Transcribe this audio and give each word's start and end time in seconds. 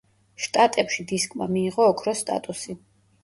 შტატებში 0.45 1.03
დისკმა 1.11 1.47
მიიღო 1.55 1.87
ოქროს 1.91 2.25
სტატუსი. 2.25 2.77